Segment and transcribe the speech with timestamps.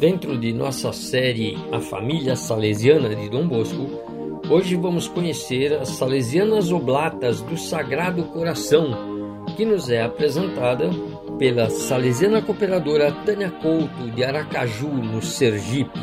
[0.00, 3.84] Dentro de nossa série A Família Salesiana de Dom Bosco,
[4.48, 10.88] hoje vamos conhecer as Salesianas Oblatas do Sagrado Coração, que nos é apresentada
[11.38, 16.00] pela Salesiana Cooperadora Tânia Couto de Aracaju, no Sergipe.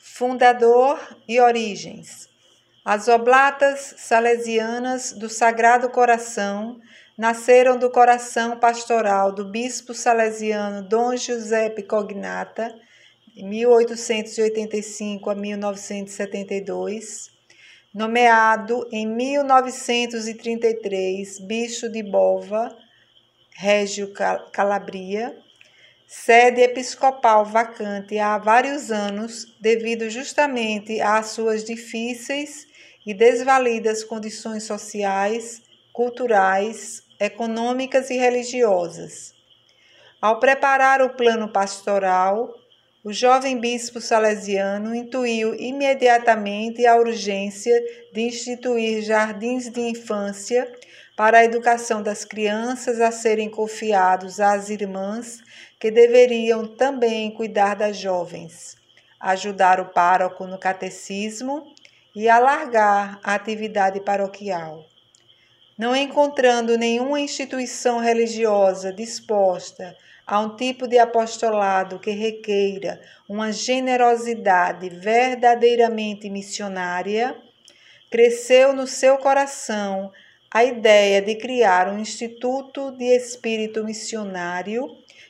[0.00, 2.28] Fundador e origens.
[2.84, 6.80] As Oblatas Salesianas do Sagrado Coração
[7.16, 12.78] nasceram do coração pastoral do bispo salesiano Dom Giuseppe Cognata,
[13.34, 17.30] de 1885 a 1972,
[17.94, 22.76] nomeado em 1933 bicho de Bova,
[23.54, 24.12] Régio
[24.52, 25.34] Calabria,
[26.06, 32.66] sede episcopal vacante há vários anos, devido justamente às suas difíceis
[33.06, 35.62] e desvalidas condições sociais,
[35.94, 39.34] culturais, econômicas e religiosas.
[40.20, 42.54] Ao preparar o plano pastoral,
[43.04, 47.80] o jovem bispo salesiano intuiu imediatamente a urgência
[48.12, 50.66] de instituir jardins de infância
[51.16, 55.38] para a educação das crianças a serem confiados às irmãs
[55.78, 58.76] que deveriam também cuidar das jovens,
[59.20, 61.62] ajudar o pároco no catecismo
[62.14, 64.84] e alargar a atividade paroquial.
[65.78, 69.94] Não encontrando nenhuma instituição religiosa disposta
[70.26, 77.36] a um tipo de apostolado que requeira uma generosidade verdadeiramente missionária,
[78.10, 80.10] cresceu no seu coração
[80.50, 84.88] a ideia de criar um instituto de espírito missionário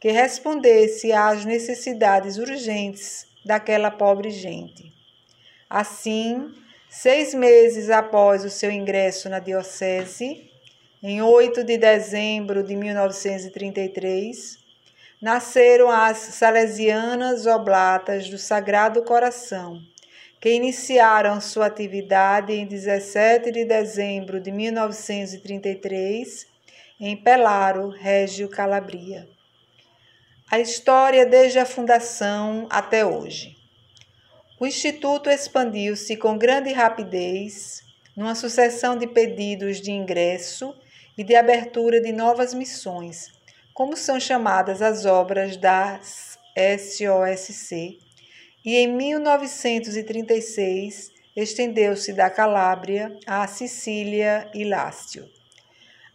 [0.00, 4.92] que respondesse às necessidades urgentes daquela pobre gente.
[5.68, 6.54] Assim,
[6.90, 10.50] Seis meses após o seu ingresso na Diocese,
[11.02, 14.58] em 8 de dezembro de 1933,
[15.20, 19.78] nasceram as Salesianas Oblatas do Sagrado Coração,
[20.40, 26.46] que iniciaram sua atividade em 17 de dezembro de 1933
[26.98, 29.28] em Pelaro, Régio Calabria.
[30.50, 33.57] A história desde a fundação até hoje.
[34.60, 37.84] O Instituto expandiu-se com grande rapidez,
[38.16, 40.74] numa sucessão de pedidos de ingresso
[41.16, 43.28] e de abertura de novas missões,
[43.72, 48.00] como são chamadas as obras da SOSC,
[48.64, 55.30] e em 1936 estendeu-se da Calábria à Sicília e Lácio.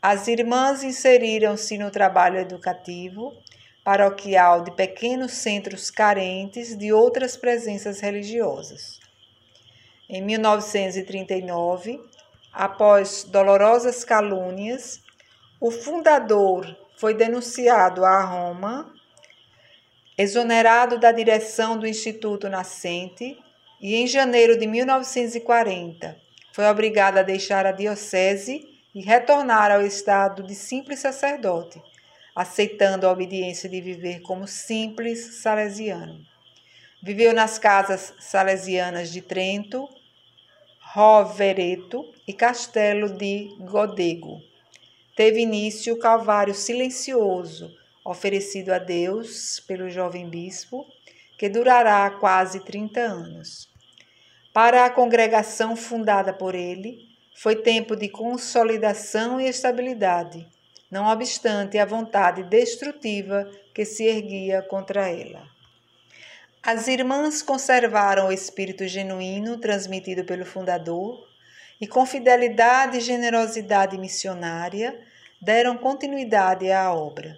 [0.01, 3.31] As irmãs inseriram-se no trabalho educativo,
[3.83, 8.99] paroquial de pequenos centros carentes de outras presenças religiosas.
[10.09, 11.99] Em 1939,
[12.51, 15.01] após dolorosas calúnias,
[15.59, 16.65] o fundador
[16.97, 18.93] foi denunciado a Roma,
[20.17, 23.37] exonerado da direção do Instituto Nascente
[23.81, 26.15] e, em janeiro de 1940,
[26.53, 28.63] foi obrigado a deixar a diocese
[28.93, 31.81] e retornar ao estado de simples sacerdote
[32.35, 36.25] aceitando a obediência de viver como simples salesiano.
[37.01, 39.87] Viveu nas casas salesianas de Trento,
[40.79, 44.41] Rovereto e Castelo de Godego.
[45.15, 47.71] Teve início o calvário silencioso
[48.03, 50.85] oferecido a Deus pelo jovem bispo,
[51.37, 53.69] que durará quase 30 anos.
[54.51, 56.99] Para a congregação fundada por ele,
[57.35, 60.47] foi tempo de consolidação e estabilidade
[60.93, 65.41] não obstante a vontade destrutiva que se erguia contra ela.
[66.61, 71.27] As irmãs conservaram o espírito genuíno transmitido pelo fundador
[71.81, 74.95] e, com fidelidade e generosidade missionária,
[75.41, 77.35] deram continuidade à obra.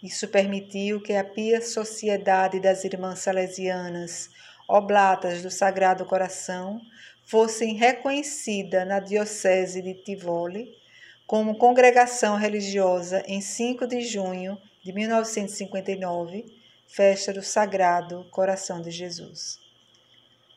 [0.00, 4.30] Isso permitiu que a pia Sociedade das Irmãs Salesianas,
[4.68, 6.80] Oblatas do Sagrado Coração,
[7.26, 10.83] fossem reconhecida na Diocese de Tivoli
[11.26, 16.44] como congregação religiosa em 5 de junho de 1959,
[16.86, 19.58] festa do Sagrado Coração de Jesus.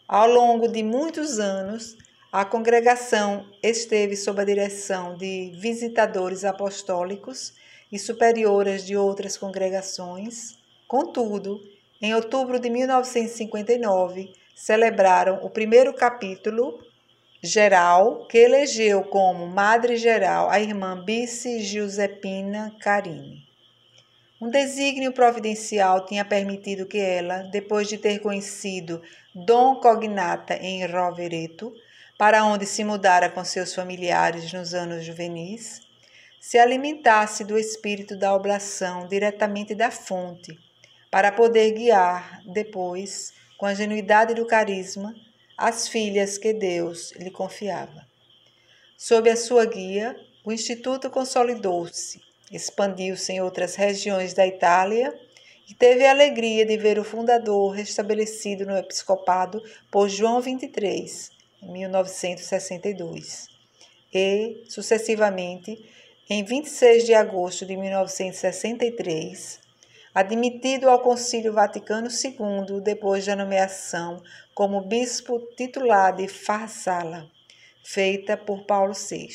[0.07, 1.95] Ao longo de muitos anos,
[2.31, 7.53] a congregação esteve sob a direção de visitadores apostólicos
[7.89, 10.57] e superioras de outras congregações.
[10.87, 11.61] Contudo,
[12.01, 16.79] em outubro de 1959, celebraram o primeiro capítulo
[17.47, 23.47] geral, que elegeu como Madre Geral a irmã Bice Giuseppina Carini.
[24.39, 29.01] Um desígnio providencial tinha permitido que ela, depois de ter conhecido
[29.33, 31.73] Dom Cognata em Rovereto,
[32.17, 35.81] para onde se mudara com seus familiares nos anos juvenis,
[36.39, 40.57] se alimentasse do espírito da oblação diretamente da fonte,
[41.09, 45.15] para poder guiar, depois, com a genuidade do carisma,
[45.57, 48.05] as filhas que Deus lhe confiava.
[48.95, 50.15] Sob a sua guia,
[50.45, 52.21] o Instituto consolidou-se,
[52.51, 55.13] expandiu-se em outras regiões da Itália
[55.69, 59.61] e teve a alegria de ver o fundador restabelecido no episcopado
[59.91, 61.29] por João XXIII,
[61.61, 63.47] em 1962.
[64.13, 65.83] E, sucessivamente,
[66.29, 69.66] em 26 de agosto de 1963,
[70.17, 74.19] admitido ao Concílio Vaticano II depois da nomeação
[74.55, 77.29] como bispo titular de Farsala,
[77.83, 79.29] feita por Paulo VI.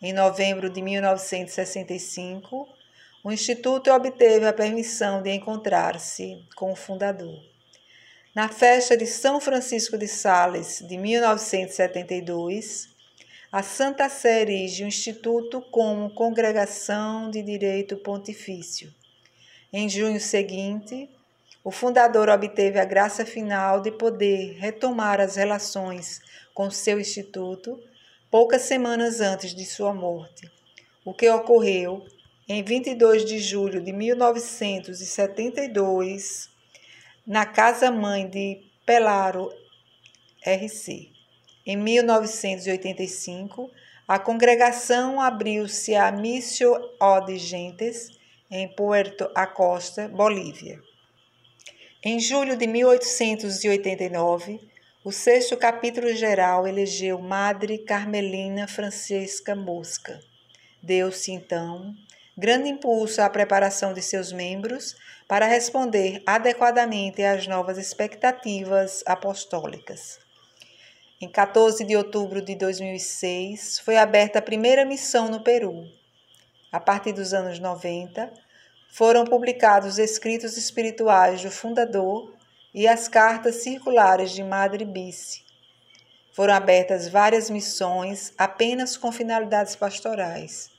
[0.00, 2.68] Em novembro de 1965,
[3.24, 7.40] o Instituto obteve a permissão de encontrar-se com o fundador.
[8.36, 12.88] Na festa de São Francisco de Sales de 1972,
[13.50, 19.01] a Santa Sé erige o Instituto como congregação de direito pontifício.
[19.72, 21.08] Em junho seguinte,
[21.64, 26.20] o fundador obteve a graça final de poder retomar as relações
[26.52, 27.82] com seu instituto
[28.30, 30.50] poucas semanas antes de sua morte,
[31.04, 32.04] o que ocorreu
[32.46, 36.50] em 22 de julho de 1972
[37.26, 39.50] na casa-mãe de Pelaro,
[40.44, 41.10] RC.
[41.64, 43.70] Em 1985,
[44.06, 48.20] a congregação abriu-se à Missio Ode Gentes,
[48.54, 50.78] em Puerto Acosta, Bolívia.
[52.04, 54.60] Em julho de 1889,
[55.02, 60.20] o sexto capítulo geral elegeu Madre Carmelina Francisca Mosca.
[60.82, 61.94] Deu-se, então,
[62.36, 64.94] grande impulso à preparação de seus membros
[65.26, 70.18] para responder adequadamente às novas expectativas apostólicas.
[71.18, 76.01] Em 14 de outubro de 2006, foi aberta a primeira missão no Peru.
[76.72, 78.32] A partir dos anos 90,
[78.90, 82.34] foram publicados escritos espirituais do fundador
[82.74, 85.42] e as cartas circulares de Madre Bice.
[86.32, 90.70] Foram abertas várias missões apenas com finalidades pastorais,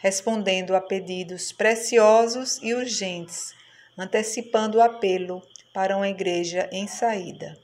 [0.00, 3.54] respondendo a pedidos preciosos e urgentes
[3.96, 5.42] antecipando o apelo
[5.72, 7.56] para uma igreja em saída.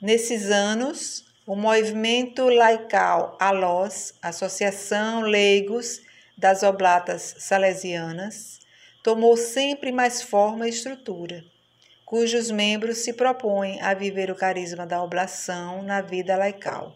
[0.00, 6.00] Nesses anos, o movimento laical ALOS, Associação Leigos
[6.36, 8.58] das Oblatas Salesianas,
[9.02, 11.42] tomou sempre mais forma e estrutura,
[12.04, 16.94] cujos membros se propõem a viver o carisma da oblação na vida laical.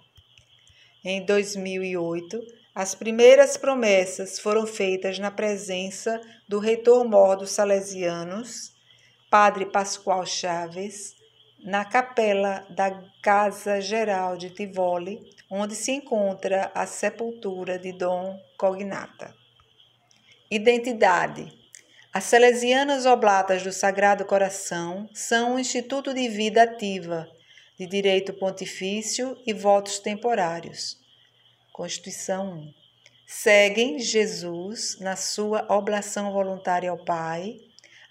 [1.04, 2.38] Em 2008,
[2.74, 8.72] as primeiras promessas foram feitas na presença do reitor-mor dos Salesianos,
[9.30, 11.14] Padre Pascoal Chaves,
[11.64, 15.20] na capela da Casa Geral de Tivoli,
[15.50, 19.34] onde se encontra a sepultura de Dom Cognata.
[20.50, 21.52] Identidade:
[22.12, 27.28] As Salesianas Oblatas do Sagrado Coração são um instituto de vida ativa,
[27.78, 31.00] de direito pontifício e votos temporários
[31.80, 32.74] Constituição 1.
[33.26, 37.56] Seguem Jesus na sua oblação voluntária ao Pai,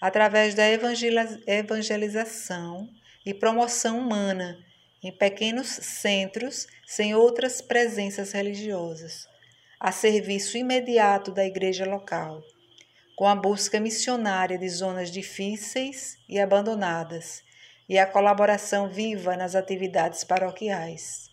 [0.02, 0.64] através da
[1.46, 2.90] evangelização
[3.26, 4.58] e promoção humana
[5.02, 9.28] em pequenos centros sem outras presenças religiosas,
[9.80, 12.44] a serviço imediato da igreja local,
[13.16, 17.44] com a busca missionária de zonas difíceis e abandonadas
[17.88, 21.30] e a colaboração viva nas atividades paroquiais.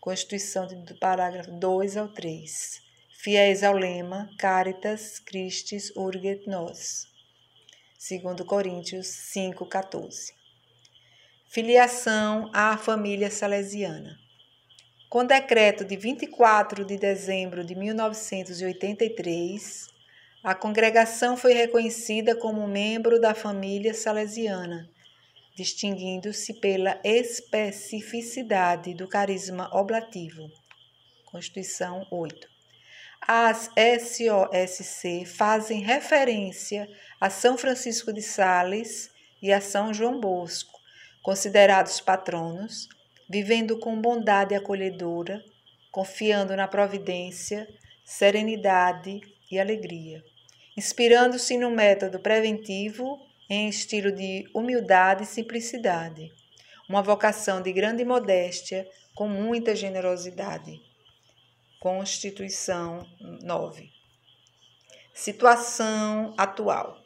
[0.00, 2.82] Constituição do parágrafo 2 ao 3.
[3.22, 7.06] Fiéis ao lema Caritas Christis Urget Nos.
[7.96, 10.43] Segundo Coríntios 5:14.
[11.54, 14.18] Filiação à família salesiana.
[15.08, 19.86] Com decreto de 24 de dezembro de 1983,
[20.42, 24.92] a congregação foi reconhecida como membro da família salesiana
[25.54, 30.50] distinguindo-se pela especificidade do carisma oblativo.
[31.24, 32.48] Constituição 8.
[33.20, 36.88] As SOSC fazem referência
[37.20, 40.73] a São Francisco de Sales e a São João Bosco,
[41.24, 42.86] considerados patronos,
[43.28, 45.42] vivendo com bondade acolhedora,
[45.90, 47.66] confiando na providência,
[48.04, 50.22] serenidade e alegria,
[50.76, 56.30] inspirando-se no método preventivo em estilo de humildade e simplicidade,
[56.86, 60.78] uma vocação de grande modéstia com muita generosidade.
[61.80, 63.06] Constituição
[63.42, 63.90] 9.
[65.14, 66.98] Situação atual.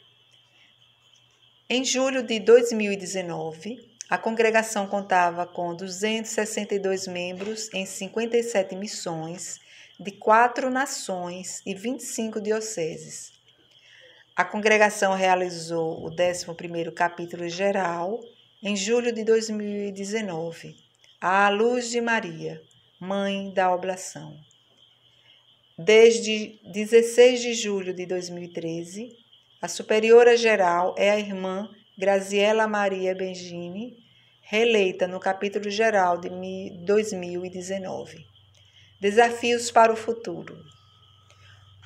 [1.70, 9.60] Em julho de 2019, a congregação contava com 262 membros em 57 missões
[10.00, 13.32] de quatro nações e 25 dioceses
[14.34, 18.18] A congregação realizou o 11º capítulo geral
[18.62, 20.74] em julho de 2019,
[21.20, 22.62] à luz de Maria,
[22.98, 24.36] mãe da oblação.
[25.78, 29.16] Desde 16 de julho de 2013,
[29.60, 33.98] a superiora geral é a irmã Graziela Maria Bengini,
[34.40, 36.30] reeleita no capítulo geral de
[36.86, 38.24] 2019.
[39.00, 40.64] Desafios para o futuro.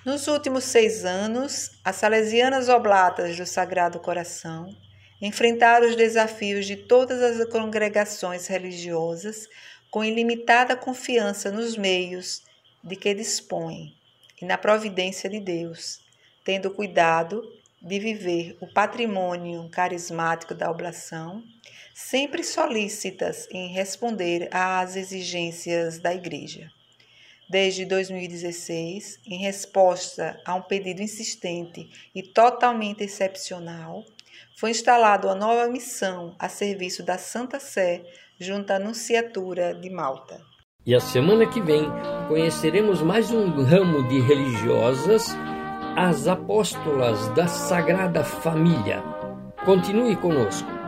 [0.04, 4.76] Nos últimos seis anos, as Salesianas Oblatas do Sagrado Coração
[5.18, 9.48] enfrentaram os desafios de todas as congregações religiosas
[9.90, 12.42] com ilimitada confiança nos meios
[12.84, 13.96] de que dispõem
[14.42, 16.00] e na providência de Deus,
[16.44, 21.42] tendo cuidado de viver o patrimônio carismático da oblação,
[21.94, 26.70] sempre solícitas em responder às exigências da Igreja.
[27.50, 34.04] Desde 2016, em resposta a um pedido insistente e totalmente excepcional,
[34.56, 38.04] foi instalada uma nova missão a serviço da Santa Sé
[38.38, 40.40] junto à Nunciatura de Malta.
[40.86, 41.84] E a semana que vem
[42.26, 45.28] conheceremos mais um ramo de religiosas,
[45.96, 49.02] as apóstolas da Sagrada Família.
[49.64, 50.81] Continue conosco.